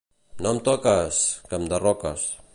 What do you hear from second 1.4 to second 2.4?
que em derroques.